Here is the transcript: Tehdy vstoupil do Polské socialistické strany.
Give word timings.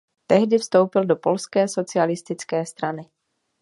Tehdy 0.27 0.57
vstoupil 0.57 1.05
do 1.05 1.15
Polské 1.15 1.67
socialistické 1.67 2.65
strany. 2.65 3.09